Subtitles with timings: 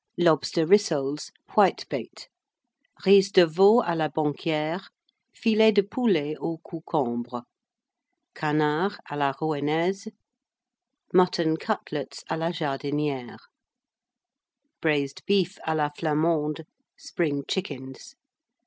[0.17, 1.29] Lobster Rissoles.
[1.55, 2.25] Whitebait.
[3.05, 4.87] Riz de Veau à la Banquière.
[5.31, 7.43] Filets de Poulets aux Coucombres.
[8.33, 10.07] Canards à la Rouennaise.
[11.13, 13.45] Mutton Cutlets à la Jardinière.
[14.81, 16.63] Braised Beef à la Flamande.
[16.97, 18.15] Spring Chickens.